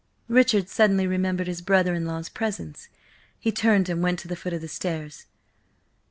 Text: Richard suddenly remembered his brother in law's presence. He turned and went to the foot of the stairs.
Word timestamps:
Richard 0.29 0.67
suddenly 0.67 1.05
remembered 1.05 1.45
his 1.45 1.61
brother 1.61 1.93
in 1.93 2.07
law's 2.07 2.27
presence. 2.27 2.87
He 3.39 3.51
turned 3.51 3.87
and 3.87 4.01
went 4.01 4.17
to 4.21 4.27
the 4.27 4.35
foot 4.35 4.51
of 4.53 4.61
the 4.61 4.67
stairs. 4.67 5.27